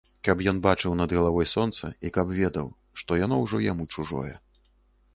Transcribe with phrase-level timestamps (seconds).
[0.27, 4.35] Каб ён бачыў над галавой сонца і каб ведаў, што яно ўжо яму чужое.